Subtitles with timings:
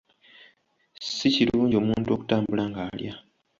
[1.13, 3.13] Si kirungi omuntu okutambula nga alya.